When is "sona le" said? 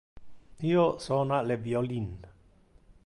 1.07-1.59